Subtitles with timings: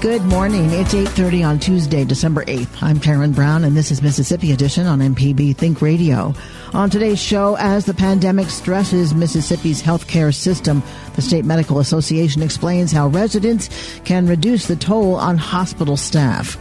[0.00, 0.70] Good morning.
[0.70, 2.82] It's 8:30 on Tuesday, December 8th.
[2.82, 6.32] I'm Karen Brown and this is Mississippi Edition on MPB Think Radio.
[6.72, 10.82] On today's show, as the pandemic stresses Mississippi's healthcare system,
[11.16, 13.68] the State Medical Association explains how residents
[14.04, 16.56] can reduce the toll on hospital staff.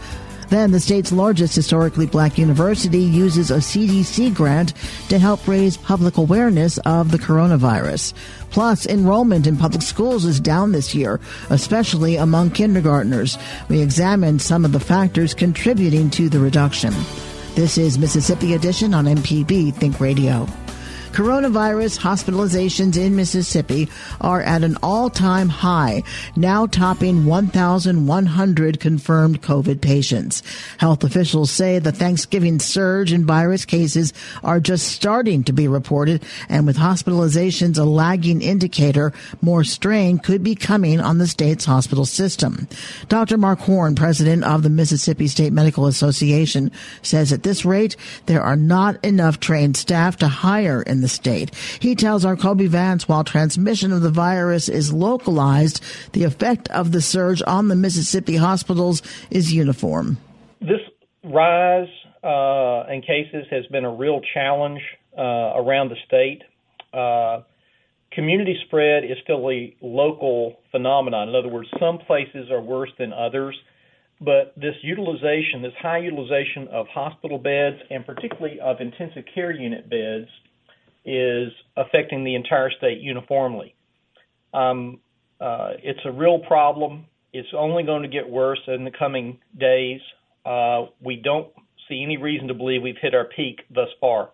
[0.50, 4.73] Then the state's largest historically black university uses a CDC grant
[5.09, 8.14] to help raise public awareness of the coronavirus.
[8.50, 11.20] Plus, enrollment in public schools is down this year,
[11.52, 13.38] especially among kindergartners.
[13.70, 16.93] We examined some of the factors contributing to the reduction.
[17.54, 20.48] This is Mississippi Edition on MPB Think Radio.
[21.11, 23.89] Coronavirus hospitalizations in Mississippi
[24.21, 26.03] are at an all-time high,
[26.36, 30.43] now topping 1,100 confirmed COVID patients.
[30.77, 36.23] Health officials say the Thanksgiving surge in virus cases are just starting to be reported,
[36.48, 39.11] and with hospitalizations a lagging indicator,
[39.42, 42.67] more strain could be coming on the state's hospital system.
[43.09, 43.37] Dr.
[43.37, 46.71] Mark Horne, president of the Mississippi State Medical Association,
[47.02, 51.54] says at this rate, there are not enough trained staff to hire in the state.
[51.80, 55.83] He tells our Kobee Vance while transmission of the virus is localized,
[56.14, 60.17] the effect of the surge on the Mississippi hospitals is uniform.
[60.61, 60.82] This
[61.23, 61.87] rise
[62.23, 64.82] uh, in cases has been a real challenge
[65.17, 66.43] uh, around the state.
[66.93, 67.43] Uh,
[68.11, 71.30] community spread is still a local phenomenon.
[71.30, 73.55] In other words, some places are worse than others.
[74.21, 79.89] But this utilization, this high utilization of hospital beds and particularly of intensive care unit
[79.89, 80.27] beds
[81.09, 83.73] is affecting the entire state uniformly.
[84.53, 84.99] Um,
[85.42, 87.05] uh, it's a real problem.
[87.33, 90.02] It's only going to get worse in the coming days.
[90.45, 91.48] Uh, we don't
[91.87, 94.30] see any reason to believe we've hit our peak thus far.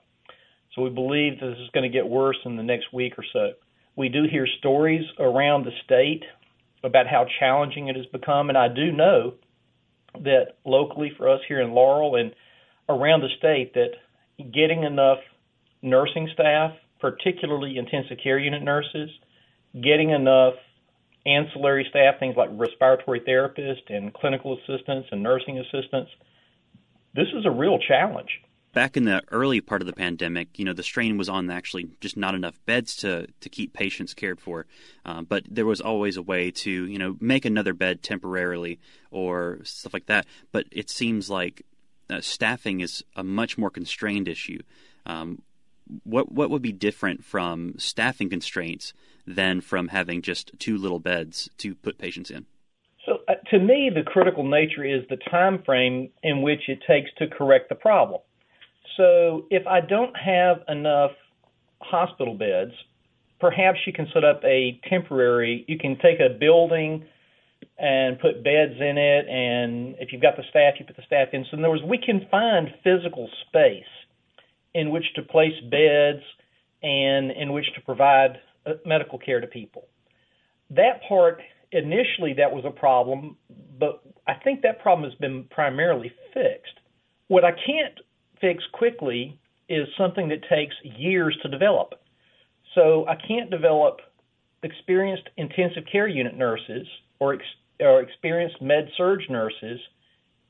[0.74, 3.52] So we believe this is going to get worse in the next week or so.
[3.96, 6.24] We do hear stories around the state
[6.84, 9.35] about how challenging it has become, and I do know
[10.24, 12.34] that locally for us here in Laurel and
[12.90, 13.91] around the state that
[14.53, 15.19] getting enough
[15.85, 19.09] nursing staff, particularly intensive care unit nurses,
[19.73, 20.56] getting enough
[21.25, 26.12] ancillary staff, things like respiratory therapists and clinical assistants and nursing assistants.
[27.16, 28.29] This is a real challenge.
[28.73, 31.91] Back in the early part of the pandemic, you know, the strain was on actually
[32.02, 34.66] just not enough beds to, to keep patients cared for.
[35.06, 38.79] Um, but there was always a way to, you know, make another bed temporarily
[39.12, 40.25] or stuff like that.
[40.52, 41.66] But it seems like
[42.09, 44.59] uh, staffing is a much more constrained issue.
[45.06, 45.41] Um,
[46.03, 48.93] what what would be different from staffing constraints
[49.26, 52.46] than from having just two little beds to put patients in?
[53.05, 57.09] So uh, to me, the critical nature is the time frame in which it takes
[57.17, 58.22] to correct the problem.
[58.97, 61.11] So if I don't have enough
[61.82, 62.72] hospital beds,
[63.40, 65.66] perhaps you can set up a temporary.
[65.67, 67.05] You can take a building
[67.78, 71.29] and put beds in it, and if you've got the staff, you put the staff
[71.34, 71.46] in.
[71.52, 73.84] So in other words, we can find physical space
[74.76, 76.22] in which to place beds
[76.84, 78.38] and in which to provide
[78.68, 79.88] uh, medical care to people.
[80.70, 81.42] That part,
[81.72, 83.38] initially, that was a problem,
[83.80, 86.74] but I think that problem has been primarily fixed.
[87.30, 87.98] What I can't
[88.42, 89.40] fix quickly
[89.70, 91.94] is something that takes years to develop.
[92.76, 94.02] So I can't develop
[94.62, 96.86] experienced intensive care unit nurses
[97.20, 97.44] or, ex-
[97.80, 99.80] or experienced med surg nurses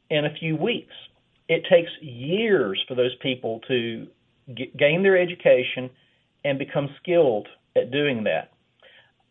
[0.09, 0.93] in a few weeks.
[1.47, 4.07] It takes years for those people to
[4.53, 5.89] gain their education
[6.43, 8.51] and become skilled at doing that.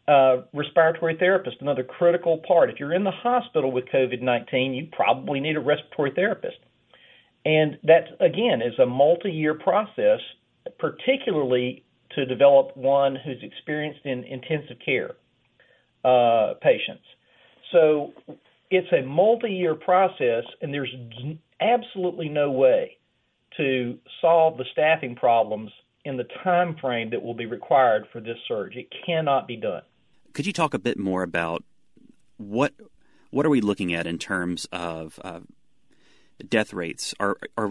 [0.07, 2.69] Uh, respiratory therapist, another critical part.
[2.69, 6.59] If you're in the hospital with COVID 19, you probably need a respiratory therapist.
[7.47, 10.21] And that, again, is a multi year process,
[10.79, 15.13] particularly to develop one who's experienced in intensive care
[16.05, 17.05] uh, patients.
[17.73, 18.13] So
[18.71, 20.95] it's a multi year process, and there's
[21.61, 22.99] absolutely no way
[23.57, 25.71] to solve the staffing problems
[26.05, 28.77] in the time frame that will be required for this surge.
[28.77, 29.83] It cannot be done.
[30.33, 31.65] Could you talk a bit more about
[32.37, 32.73] what
[33.31, 35.41] what are we looking at in terms of uh,
[36.49, 37.15] death rates?
[37.19, 37.71] Are are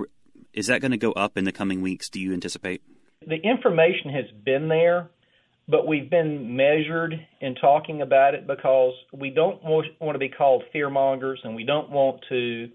[0.54, 2.10] is that going to go up in the coming weeks?
[2.10, 2.82] Do you anticipate?
[3.26, 5.10] The information has been there,
[5.68, 10.64] but we've been measured in talking about it because we don't want to be called
[10.72, 12.70] fear mongers, and we don't want to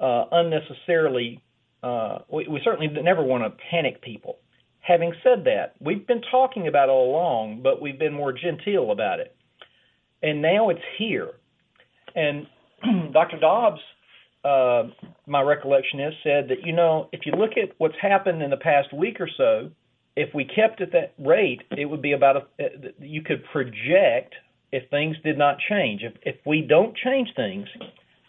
[0.00, 1.42] uh, unnecessarily.
[1.86, 4.38] Uh, we, we certainly never want to panic people.
[4.80, 8.90] Having said that, we've been talking about it all along, but we've been more genteel
[8.90, 9.36] about it.
[10.20, 11.30] And now it's here.
[12.16, 12.46] And
[13.12, 13.38] Dr.
[13.38, 13.80] Dobbs,
[14.44, 14.84] uh,
[15.26, 18.56] my recollection is, said that, you know, if you look at what's happened in the
[18.56, 19.70] past week or so,
[20.16, 22.68] if we kept at that rate, it would be about a, uh,
[22.98, 24.34] you could project
[24.72, 26.02] if things did not change.
[26.02, 27.68] If, if we don't change things,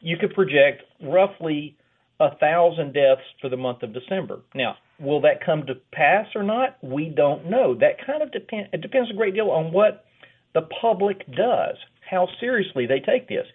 [0.01, 1.75] you could project roughly
[2.19, 4.41] a thousand deaths for the month of December.
[4.55, 6.77] Now, will that come to pass or not?
[6.81, 7.75] We don't know.
[7.75, 8.69] That kind of depends.
[8.73, 10.05] It depends a great deal on what
[10.53, 11.75] the public does,
[12.09, 13.45] how seriously they take this.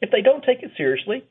[0.00, 1.24] If they don't take it seriously,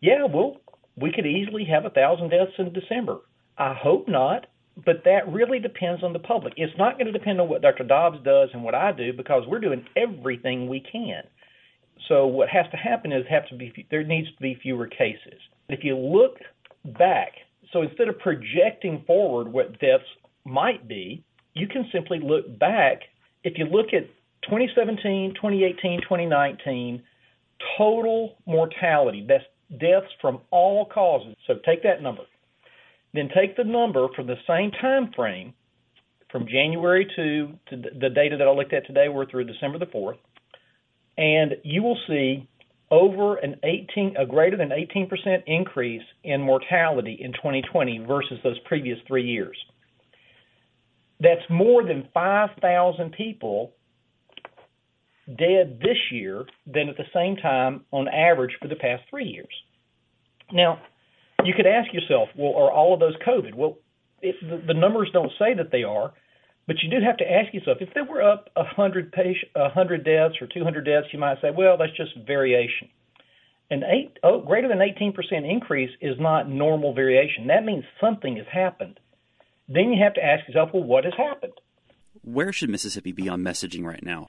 [0.00, 0.60] yeah, well,
[0.96, 3.18] we could easily have a thousand deaths in December.
[3.58, 4.46] I hope not,
[4.84, 6.54] but that really depends on the public.
[6.56, 7.84] It's not going to depend on what Dr.
[7.84, 11.22] Dobbs does and what I do because we're doing everything we can.
[12.08, 15.38] So what has to happen is have to be there needs to be fewer cases.
[15.68, 16.38] If you look
[16.98, 17.32] back,
[17.72, 20.04] so instead of projecting forward what deaths
[20.44, 21.22] might be,
[21.54, 23.00] you can simply look back.
[23.44, 24.06] If you look at
[24.42, 27.02] 2017, 2018, 2019,
[27.76, 29.44] total mortality, that's
[29.78, 31.36] deaths from all causes.
[31.46, 32.22] So take that number.
[33.12, 35.52] Then take the number from the same time frame
[36.30, 39.86] from January to, to the data that I looked at today, we're through December the
[39.86, 40.18] 4th,
[41.16, 42.48] and you will see
[42.90, 48.98] over an 18, a greater than 18% increase in mortality in 2020 versus those previous
[49.06, 49.56] three years.
[51.20, 53.72] That's more than 5,000 people
[55.28, 59.52] dead this year than at the same time on average for the past three years.
[60.52, 60.80] Now,
[61.44, 63.54] you could ask yourself, well, are all of those COVID?
[63.54, 63.78] Well,
[64.20, 66.12] it, the, the numbers don't say that they are,
[66.66, 70.04] but you do have to ask yourself if there were up a hundred patient, hundred
[70.04, 72.88] deaths or two hundred deaths, you might say, well, that's just variation.
[73.70, 75.14] An eight, oh, greater than 18%
[75.48, 77.46] increase is not normal variation.
[77.46, 78.98] That means something has happened.
[79.68, 81.52] Then you have to ask yourself, well, what has happened?
[82.22, 84.28] Where should Mississippi be on messaging right now?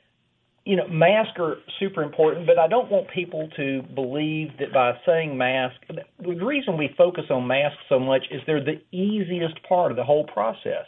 [0.64, 4.94] You know, masks are super important, but I don't want people to believe that by
[5.08, 5.76] saying mask,
[6.20, 10.04] the reason we focus on masks so much is they're the easiest part of the
[10.04, 10.86] whole process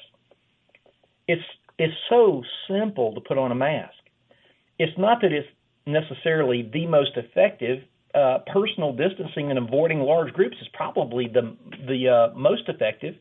[1.27, 1.43] it's
[1.79, 3.95] it's so simple to put on a mask.
[4.77, 5.47] It's not that it's
[5.85, 7.83] necessarily the most effective.
[8.13, 11.55] Uh, personal distancing and avoiding large groups is probably the
[11.87, 13.15] the uh, most effective,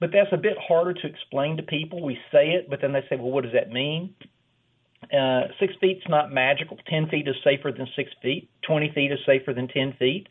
[0.00, 2.02] but that's a bit harder to explain to people.
[2.02, 4.14] We say it, but then they say, "Well, what does that mean?"
[5.12, 6.76] Uh, six feet's not magical.
[6.88, 8.50] Ten feet is safer than six feet.
[8.66, 10.28] Twenty feet is safer than ten feet.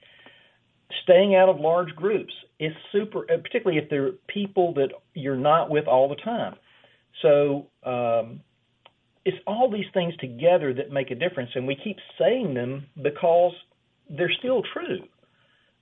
[1.04, 5.70] Staying out of large groups is super, uh, particularly if they're people that you're not
[5.70, 6.56] with all the time.
[7.22, 8.42] So um,
[9.26, 13.54] it's all these things together that make a difference, and we keep saying them because
[14.10, 15.00] they're still true.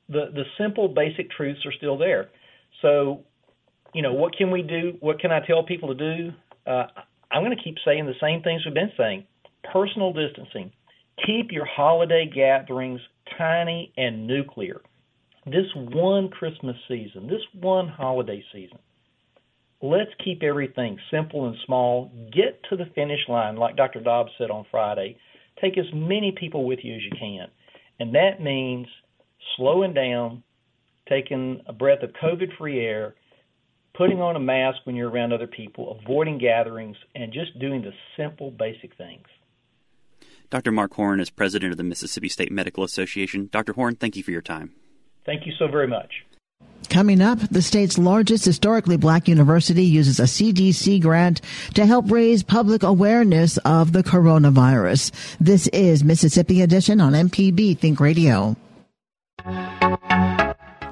[0.10, 2.30] The the simple basic truths are still there.
[2.82, 3.24] So,
[3.94, 4.98] you know, what can we do?
[5.00, 6.32] What can I tell people to do?
[6.66, 6.88] Uh,
[7.32, 9.26] I'm going to keep saying the same things we've been saying.
[9.72, 10.72] Personal distancing.
[11.26, 13.00] Keep your holiday gatherings
[13.38, 14.82] tiny and nuclear.
[15.46, 18.80] This one Christmas season, this one holiday season,
[19.90, 22.12] let's keep everything simple and small.
[22.34, 24.02] Get to the finish line, like Dr.
[24.02, 25.18] Dobbs said on Friday.
[25.62, 27.48] Take as many people with you as you can.
[28.00, 28.88] And that means
[29.56, 30.44] slowing down,
[31.08, 33.16] taking a breath of COVID free air,
[33.98, 37.92] putting on a mask when you're around other people, avoiding gatherings, and just doing the
[38.18, 39.26] simple, basic things.
[40.50, 40.72] Dr.
[40.72, 43.50] Mark Horne is president of the Mississippi State Medical Association.
[43.52, 43.74] Dr.
[43.74, 44.74] Horne, thank you for your time.
[45.26, 46.12] Thank you so very much.
[46.96, 51.42] Coming up, the state's largest historically black university uses a CDC grant
[51.74, 55.12] to help raise public awareness of the coronavirus.
[55.38, 58.56] This is Mississippi Edition on MPB Think Radio.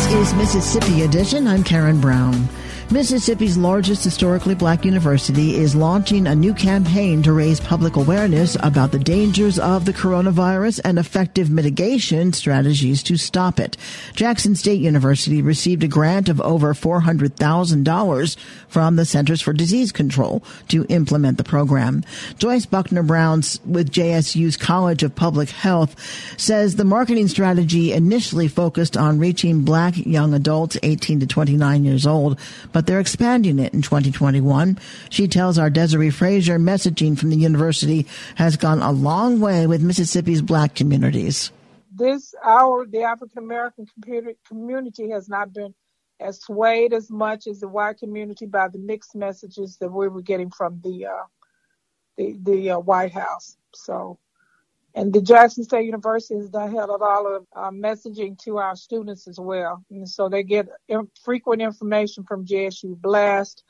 [0.00, 1.46] This is Mississippi Edition.
[1.46, 2.48] I'm Karen Brown.
[2.92, 8.90] Mississippi's largest historically black university is launching a new campaign to raise public awareness about
[8.90, 13.76] the dangers of the coronavirus and effective mitigation strategies to stop it.
[14.14, 20.42] Jackson State University received a grant of over $400,000 from the Centers for Disease Control
[20.66, 22.02] to implement the program.
[22.38, 25.94] Joyce Buckner Browns with JSU's College of Public Health
[26.36, 32.06] says the marketing strategy initially focused on reaching black young adults 18 to 29 years
[32.06, 32.38] old,
[32.72, 34.78] but they're expanding it in 2021.
[35.10, 38.06] She tells our Desare Frazier messaging from the university
[38.36, 41.50] has gone a long way with Mississippi's black communities.
[41.92, 43.86] This, our, the African American
[44.46, 45.74] community has not been
[46.20, 50.22] as swayed as much as the white community by the mixed messages that we were
[50.22, 51.24] getting from the, uh,
[52.16, 53.56] the, the uh, White House.
[53.74, 54.18] So
[54.94, 58.74] and the Jackson State University has done held a lot of uh, messaging to our
[58.74, 59.84] students as well.
[59.90, 60.68] And so they get
[61.24, 63.62] frequent information from JSU Blast,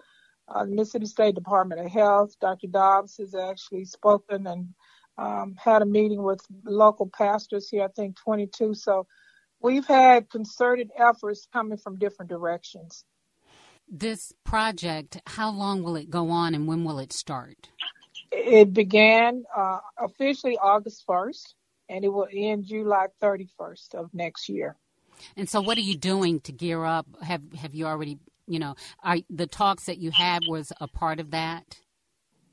[0.48, 2.34] uh, Mississippi State Department of Health.
[2.40, 2.68] Dr.
[2.68, 4.68] Dobbs has actually spoken and
[5.18, 8.74] um, had a meeting with local pastors here, I think 22.
[8.74, 9.06] So
[9.60, 13.04] we've had concerted efforts coming from different directions.
[13.92, 17.68] This project, how long will it go on and when will it start?
[18.32, 21.54] It began uh, officially August 1st,
[21.88, 24.76] and it will end July 31st of next year.
[25.36, 27.06] And so, what are you doing to gear up?
[27.22, 31.20] Have Have you already, you know, are the talks that you had was a part
[31.20, 31.80] of that?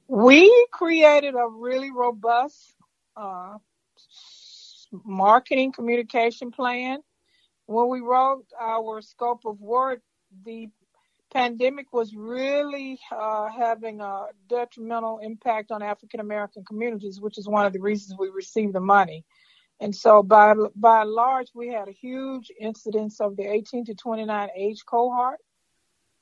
[0.07, 2.73] We created a really robust
[3.15, 3.57] uh,
[5.05, 6.99] marketing communication plan.
[7.65, 10.01] When we wrote our scope of work,
[10.45, 10.69] the
[11.37, 17.63] pandemic was really uh, having a detrimental impact on African American communities, which is one
[17.63, 19.23] of the reasons we received the money.
[19.79, 23.93] And so, by by and large, we had a huge incidence of the 18 to
[23.93, 25.37] 29 age cohort.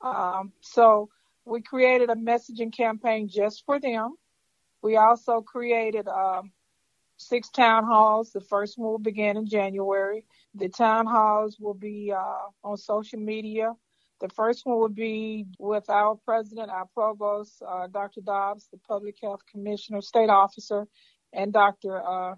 [0.02, 1.08] Um, so,
[1.46, 4.16] we created a messaging campaign just for them.
[4.82, 6.52] We also created um,
[7.16, 8.32] six town halls.
[8.32, 10.26] The first one will begin in January.
[10.54, 13.72] The town halls will be uh, on social media
[14.20, 18.22] the first one would be with our president, our provost, uh, Dr.
[18.22, 20.86] Dobbs, the public health commissioner, state officer,
[21.32, 22.02] and Dr.
[22.02, 22.34] Uh.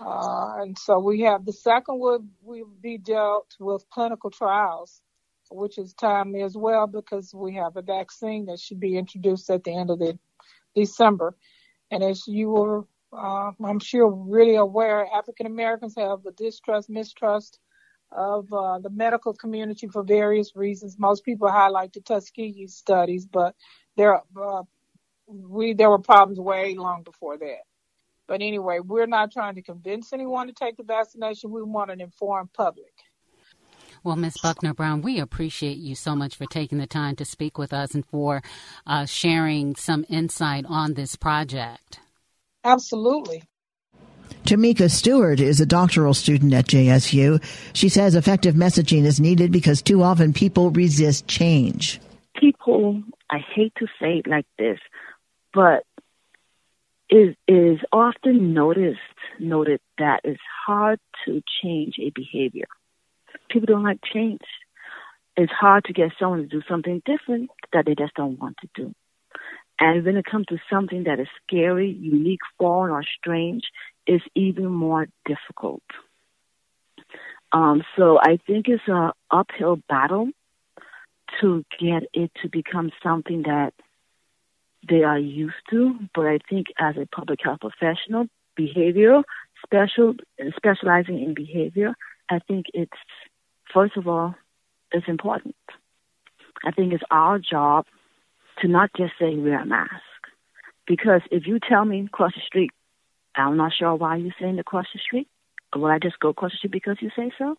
[0.00, 5.02] Uh, and so we have the second would will be dealt with clinical trials,
[5.50, 9.64] which is timely as well because we have a vaccine that should be introduced at
[9.64, 10.18] the end of the
[10.74, 11.36] December.
[11.90, 17.58] And as you were, uh, I'm sure, really aware, African Americans have a distrust, mistrust
[18.12, 20.98] of uh, the medical community for various reasons.
[20.98, 23.54] Most people highlight the Tuskegee studies, but
[23.96, 24.62] there uh,
[25.26, 27.62] we there were problems way long before that.
[28.28, 31.50] But anyway, we're not trying to convince anyone to take the vaccination.
[31.50, 32.92] We want an informed public.
[34.02, 34.36] Well, Ms.
[34.42, 37.94] Buckner Brown, we appreciate you so much for taking the time to speak with us
[37.94, 38.42] and for
[38.86, 42.00] uh, sharing some insight on this project.
[42.62, 43.42] Absolutely.
[44.44, 47.42] Tamika Stewart is a doctoral student at JSU.
[47.72, 52.00] She says effective messaging is needed because too often people resist change.
[52.38, 54.78] People, I hate to say it like this,
[55.52, 55.84] but
[57.08, 58.98] it is often noticed
[59.38, 62.66] noted that it's hard to change a behavior.
[63.50, 64.40] People don't like change.
[65.36, 68.68] It's hard to get someone to do something different that they just don't want to
[68.74, 68.94] do.
[69.78, 73.62] And when it comes to something that is scary, unique, foreign, or strange,
[74.06, 75.82] is even more difficult.
[77.52, 80.30] Um, so I think it's an uphill battle
[81.40, 83.72] to get it to become something that
[84.88, 85.98] they are used to.
[86.14, 89.22] But I think as a public health professional, behavior,
[89.64, 90.14] special
[90.56, 91.94] specializing in behavior,
[92.30, 92.92] I think it's
[93.72, 94.34] first of all,
[94.92, 95.56] it's important.
[96.64, 97.86] I think it's our job
[98.60, 99.90] to not just say wear a mask.
[100.86, 102.70] Because if you tell me across the street,
[103.36, 105.28] I'm not sure why you're saying across the street.
[105.74, 107.56] will I just go across the street because you say so?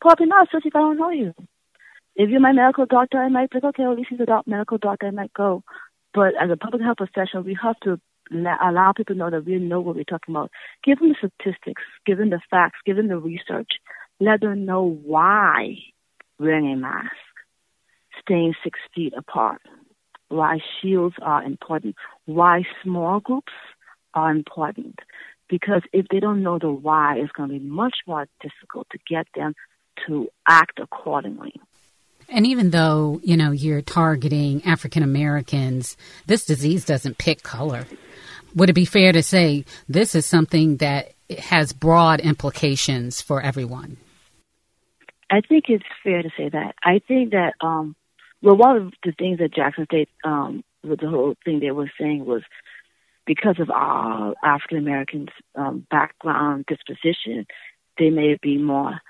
[0.00, 1.34] Probably not, especially if I don't know you.
[2.14, 4.78] If you're my medical doctor, I might think, okay, well, at least he's a medical
[4.78, 5.62] doctor, I might go.
[6.14, 8.00] But as a public health professional, we have to
[8.32, 10.50] allow people to know that we know what we're talking about.
[10.84, 13.68] Give them the statistics, give them the facts, give them the research.
[14.18, 15.76] Let them know why
[16.38, 17.10] wearing a mask,
[18.20, 19.60] staying six feet apart,
[20.28, 23.52] why shields are important, why small groups
[24.16, 24.98] are important.
[25.48, 28.98] Because if they don't know the why, it's going to be much more difficult to
[29.08, 29.54] get them
[30.08, 31.54] to act accordingly.
[32.28, 35.96] And even though, you know, you're targeting African Americans,
[36.26, 37.86] this disease doesn't pick color.
[38.56, 43.98] Would it be fair to say this is something that has broad implications for everyone?
[45.30, 46.74] I think it's fair to say that.
[46.82, 47.94] I think that, um,
[48.42, 51.90] well, one of the things that Jackson State, um, with the whole thing they were
[52.00, 52.42] saying was
[53.26, 57.46] because of our African Americans' um, background disposition,
[57.98, 59.00] they may be more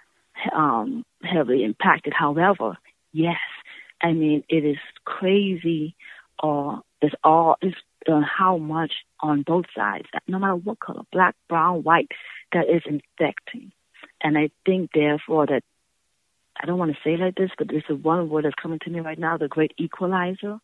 [0.55, 2.13] um, heavily impacted.
[2.13, 2.77] However,
[3.13, 3.37] yes,
[4.01, 5.95] I mean it is crazy,
[6.43, 7.77] or uh, it's all it's
[8.09, 12.09] uh, how much on both sides, no matter what color, black, brown, white,
[12.53, 13.73] that is infecting.
[14.23, 15.63] And I think therefore that
[16.61, 19.01] I don't want to say like this, but there's one word that's coming to me
[19.01, 20.59] right now, the great equalizer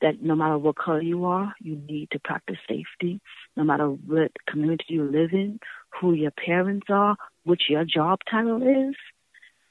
[0.00, 3.20] that no matter what color you are, you need to practice safety.
[3.56, 5.60] No matter what community you live in,
[6.00, 8.94] who your parents are, what your job title is,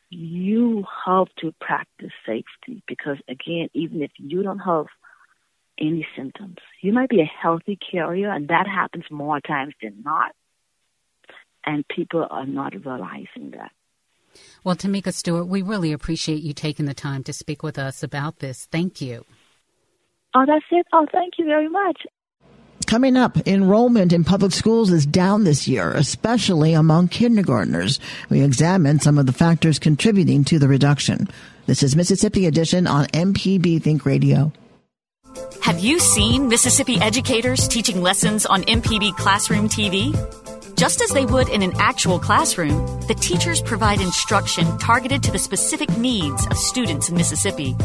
[0.10, 4.86] you have to practice safety because again, even if you don't have
[5.80, 10.32] any symptoms, you might be a healthy carrier and that happens more times than not.
[11.66, 13.72] And people are not realizing that.
[14.64, 18.40] Well, Tamika Stewart, we really appreciate you taking the time to speak with us about
[18.40, 18.68] this.
[18.72, 19.26] Thank you.
[20.38, 20.86] Oh, that's it.
[20.94, 22.06] Oh, thank you very much.
[22.86, 28.00] Coming up, enrollment in public schools is down this year, especially among kindergartners.
[28.30, 31.28] We examine some of the factors contributing to the reduction.
[31.66, 34.52] This is Mississippi Edition on MPB Think Radio.
[35.64, 40.14] Have you seen Mississippi educators teaching lessons on MPB Classroom TV?
[40.78, 45.40] Just as they would in an actual classroom, the teachers provide instruction targeted to the
[45.40, 47.76] specific needs of students in Mississippi.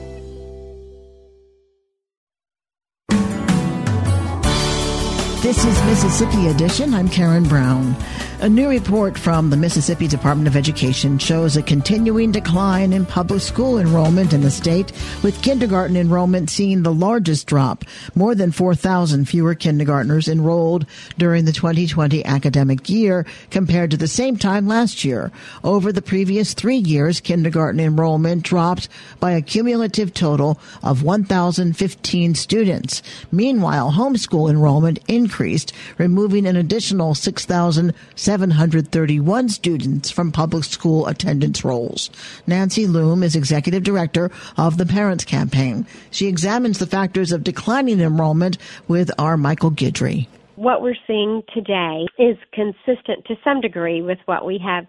[5.42, 6.92] This is Mississippi Edition.
[6.94, 7.94] I'm Karen Brown.
[8.42, 13.40] A new report from the Mississippi Department of Education shows a continuing decline in public
[13.40, 17.82] school enrollment in the state, with kindergarten enrollment seeing the largest drop.
[18.14, 20.84] More than 4,000 fewer kindergartners enrolled
[21.16, 25.32] during the 2020 academic year compared to the same time last year.
[25.64, 33.02] Over the previous three years, kindergarten enrollment dropped by a cumulative total of 1,015 students.
[33.32, 37.94] Meanwhile, homeschool enrollment increased, removing an additional 6,000
[38.26, 42.10] 731 students from public school attendance rolls.
[42.44, 45.86] Nancy Loome is executive director of the Parents Campaign.
[46.10, 48.58] She examines the factors of declining enrollment
[48.88, 50.26] with our Michael Guidry.
[50.56, 54.86] What we're seeing today is consistent to some degree with what we have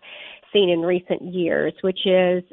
[0.51, 2.43] seen in recent years, which is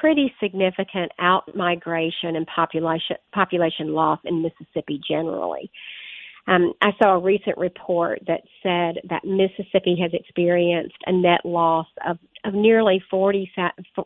[0.00, 5.70] pretty significant out migration and population population loss in Mississippi generally.
[6.48, 11.86] Um, I saw a recent report that said that Mississippi has experienced a net loss
[12.06, 13.50] of, of nearly 40,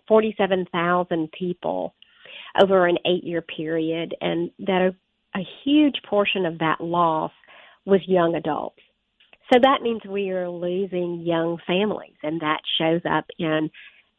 [0.07, 1.95] 47,000 people
[2.61, 4.93] over an eight year period, and that
[5.35, 7.33] a, a huge portion of that loss
[7.87, 8.81] was young adults.
[9.53, 13.71] So that means we are losing young families, and that shows up in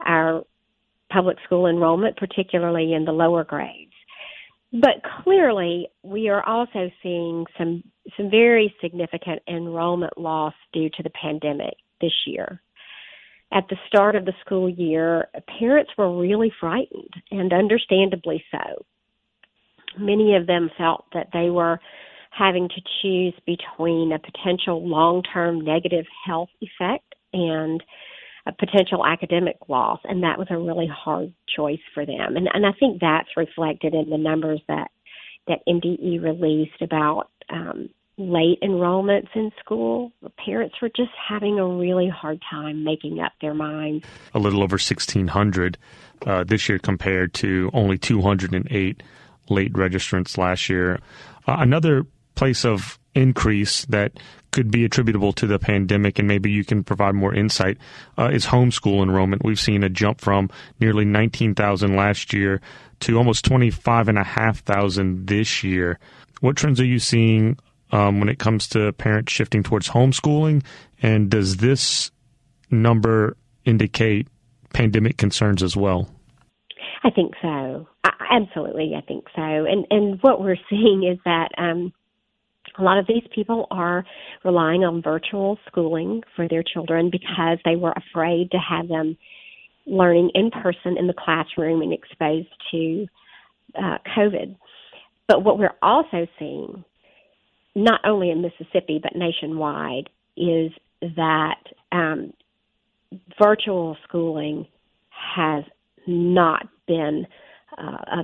[0.04, 0.42] our
[1.12, 3.87] public school enrollment, particularly in the lower grades.
[4.72, 7.82] But clearly, we are also seeing some
[8.16, 12.60] some very significant enrollment loss due to the pandemic this year.
[13.52, 15.28] At the start of the school year,
[15.58, 18.84] parents were really frightened, and understandably so.
[19.98, 21.80] Many of them felt that they were
[22.30, 27.82] having to choose between a potential long term negative health effect and
[28.52, 32.36] potential academic loss, and that was a really hard choice for them.
[32.36, 34.90] And, and I think that's reflected in the numbers that
[35.46, 40.12] that MDE released about um, late enrollments in school,
[40.44, 44.04] parents were just having a really hard time making up their minds.
[44.34, 45.78] A little over 1,600
[46.26, 49.02] uh, this year compared to only 208
[49.48, 51.00] late registrants last year.
[51.46, 54.12] Uh, another place of increase that
[54.50, 57.76] could be attributable to the pandemic, and maybe you can provide more insight,
[58.18, 59.44] uh, is homeschool enrollment.
[59.44, 60.48] We've seen a jump from
[60.80, 62.60] nearly 19,000 last year
[63.00, 65.98] to almost 25,500 this year.
[66.40, 67.58] What trends are you seeing
[67.92, 70.64] um, when it comes to parents shifting towards homeschooling?
[71.02, 72.10] And does this
[72.70, 74.28] number indicate
[74.72, 76.08] pandemic concerns as well?
[77.04, 77.86] I think so.
[78.04, 79.42] I, absolutely, I think so.
[79.42, 81.92] And and what we're seeing is that um,
[82.78, 84.04] a lot of these people are
[84.44, 89.16] relying on virtual schooling for their children because they were afraid to have them
[89.86, 93.06] learning in person in the classroom and exposed to
[93.76, 94.56] uh, COVID.
[95.26, 96.84] But what we're also seeing,
[97.74, 100.70] not only in Mississippi but nationwide, is
[101.16, 101.60] that
[101.90, 102.32] um,
[103.42, 104.66] virtual schooling
[105.10, 105.64] has
[106.06, 107.26] not been
[107.76, 108.22] uh,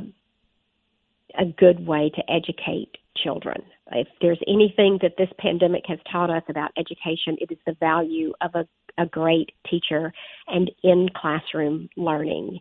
[1.38, 3.62] a, a good way to educate children.
[3.92, 8.33] If there's anything that this pandemic has taught us about education, it is the value
[8.40, 8.66] of a,
[8.99, 10.12] a great teacher
[10.49, 12.61] and in classroom learning.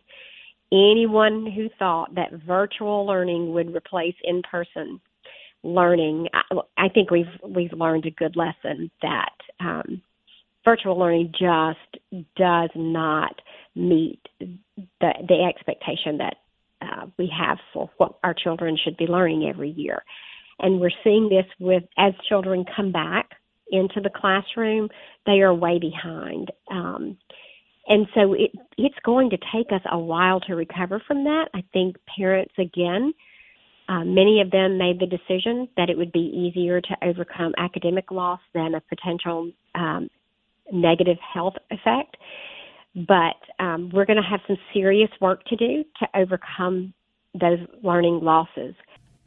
[0.70, 5.00] Anyone who thought that virtual learning would replace in person
[5.62, 10.02] learning, I, I think we've we've learned a good lesson that um,
[10.64, 13.40] virtual learning just does not
[13.74, 16.36] meet the the expectation that
[16.82, 20.02] uh, we have for what our children should be learning every year.
[20.60, 23.30] And we're seeing this with as children come back
[23.70, 24.88] into the classroom,
[25.26, 26.50] they are way behind.
[26.70, 27.16] Um,
[27.86, 31.48] and so it, it's going to take us a while to recover from that.
[31.54, 33.12] I think parents, again,
[33.88, 38.10] uh, many of them made the decision that it would be easier to overcome academic
[38.10, 40.08] loss than a potential um,
[40.72, 42.16] negative health effect.
[42.94, 46.94] But um, we're going to have some serious work to do to overcome
[47.38, 48.74] those learning losses.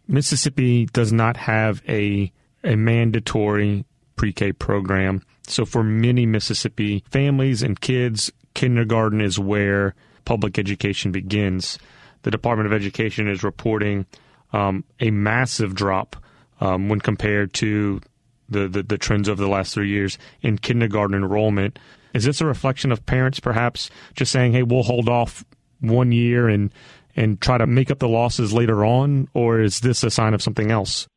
[0.08, 2.32] Mississippi does not have a
[2.64, 5.22] a mandatory pre-K program.
[5.48, 11.78] So for many Mississippi families and kids, kindergarten is where public education begins.
[12.24, 14.06] The Department of Education is reporting
[14.52, 16.18] um, a massive drop
[16.60, 18.02] um, when compared to
[18.50, 21.80] the, the, the trends over the last three years in kindergarten enrollment.
[22.14, 25.46] Is this a reflection of parents perhaps just saying, "Hey, we'll hold off
[25.80, 26.72] one year and
[27.18, 30.42] and try to make up the losses later on, or is this a sign of
[30.42, 31.08] something else?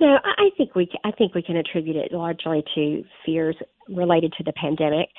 [0.00, 3.56] No, I think we I think we can attribute it largely to fears
[3.88, 5.10] related to the pandemic,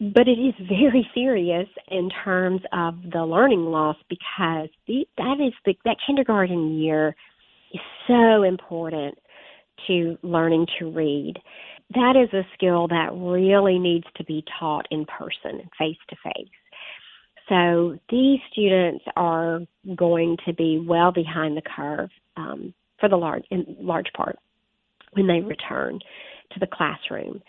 [0.00, 5.52] but it is very serious in terms of the learning loss because the, that is
[5.64, 7.14] the, that kindergarten year
[7.74, 9.18] is so important
[9.86, 11.34] to learning to read.
[11.94, 16.48] That is a skill that really needs to be taught in person, face to face.
[17.48, 19.60] So these students are
[19.94, 24.38] going to be well behind the curve um, for the large, in large part
[25.12, 26.00] when they return
[26.52, 27.42] to the classroom.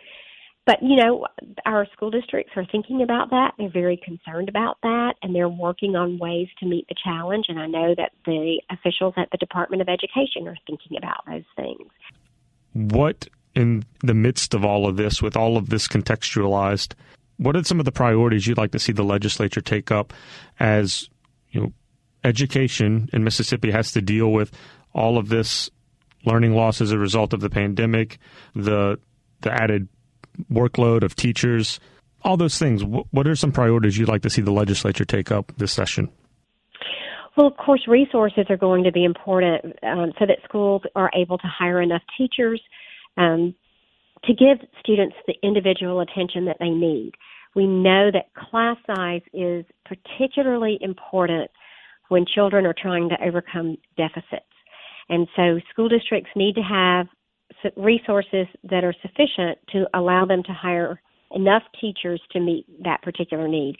[0.66, 1.26] But you know,
[1.66, 3.54] our school districts are thinking about that.
[3.58, 7.46] They're very concerned about that, and they're working on ways to meet the challenge.
[7.48, 11.46] And I know that the officials at the Department of Education are thinking about those
[11.56, 11.90] things.
[12.74, 16.94] What in the midst of all of this, with all of this contextualized,
[17.38, 20.13] what are some of the priorities you'd like to see the legislature take up
[20.60, 21.10] as
[21.52, 21.73] you know
[22.23, 24.52] education in Mississippi has to deal with
[24.93, 25.69] all of this
[26.26, 28.17] learning loss as a result of the pandemic,
[28.56, 29.00] the
[29.41, 29.88] the added
[30.52, 31.80] workload of teachers,
[32.23, 32.84] all those things.
[32.84, 36.10] What are some priorities you'd like to see the legislature take up this session?
[37.36, 41.38] Well, of course, resources are going to be important um, so that schools are able
[41.38, 42.60] to hire enough teachers
[43.15, 43.54] um,
[44.26, 47.12] to give students the individual attention that they need.
[47.58, 51.50] We know that class size is particularly important
[52.10, 54.46] when children are trying to overcome deficits.
[55.10, 57.08] And so school districts need to have
[57.76, 63.48] resources that are sufficient to allow them to hire enough teachers to meet that particular
[63.48, 63.76] need.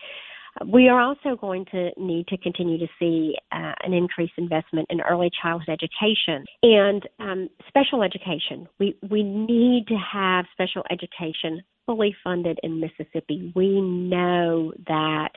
[0.66, 5.02] We are also going to need to continue to see uh, an increased investment in
[5.02, 8.68] early childhood education and um, special education.
[8.80, 13.52] We we need to have special education fully funded in Mississippi.
[13.56, 15.30] We know that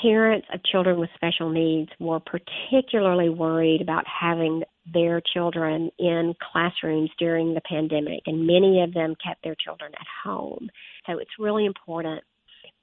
[0.00, 4.62] parents of children with special needs were particularly worried about having
[4.92, 10.06] their children in classrooms during the pandemic, and many of them kept their children at
[10.24, 10.68] home.
[11.06, 12.22] So it's really important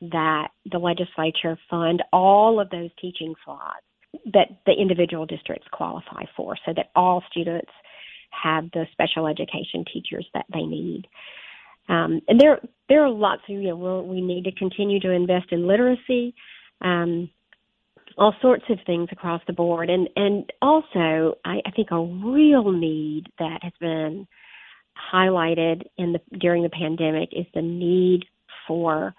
[0.01, 3.85] that the legislature fund all of those teaching slots
[4.33, 7.71] that the individual districts qualify for so that all students
[8.31, 11.07] have the special education teachers that they need.
[11.89, 15.47] Um, and there there are lots of you know we need to continue to invest
[15.51, 16.33] in literacy,
[16.81, 17.29] um,
[18.17, 22.71] all sorts of things across the board, and and also I, I think a real
[22.71, 24.27] need that has been
[25.13, 28.25] highlighted in the during the pandemic is the need
[28.67, 29.13] for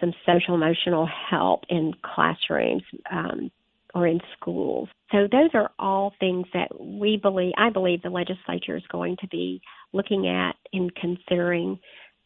[0.00, 3.50] some social emotional help in classrooms um,
[3.94, 4.88] or in schools.
[5.12, 9.28] So those are all things that we believe I believe the legislature is going to
[9.28, 11.78] be looking at and considering.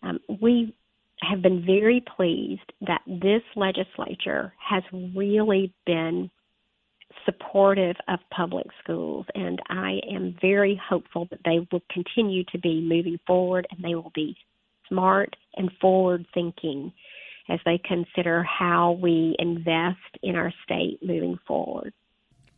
[0.03, 0.75] Um, we
[1.21, 4.83] have been very pleased that this legislature has
[5.15, 6.31] really been
[7.27, 12.81] supportive of public schools, and I am very hopeful that they will continue to be
[12.81, 14.37] moving forward and they will be
[14.89, 16.93] smart and forward thinking
[17.51, 21.93] as they consider how we invest in our state moving forward.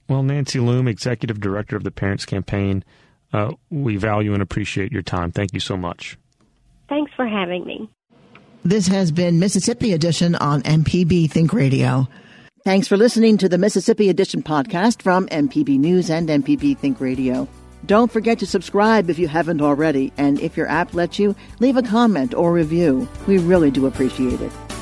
[0.08, 2.84] Well, Nancy Loome, Executive Director of the Parents Campaign,
[3.32, 5.32] uh, we value and appreciate your time.
[5.32, 6.18] Thank you so much.
[6.88, 7.88] Thanks for having me.
[8.64, 12.06] This has been Mississippi Edition on MPB Think Radio.
[12.64, 17.48] Thanks for listening to the Mississippi Edition podcast from MPB News and MPB Think Radio.
[17.86, 21.76] Don't forget to subscribe if you haven't already, and if your app lets you, leave
[21.76, 23.08] a comment or review.
[23.26, 24.52] We really do appreciate it.